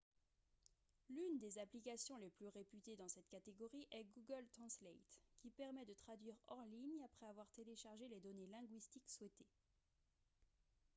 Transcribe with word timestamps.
l'une 1.11 1.37
des 1.39 1.59
applications 1.59 2.17
les 2.17 2.31
plus 2.31 2.47
réputées 2.47 2.95
dans 2.95 3.07
cette 3.07 3.29
catégorie 3.29 3.87
est 3.91 4.05
google 4.15 4.47
translate 4.47 5.19
qui 5.37 5.51
permet 5.51 5.85
de 5.85 5.93
traduire 5.93 6.33
hors 6.47 6.65
ligne 6.71 7.03
après 7.05 7.27
avoir 7.27 7.47
téléchargé 7.51 8.07
les 8.07 8.19
données 8.19 8.47
linguistiques 8.47 9.07
souhaitées 9.07 9.45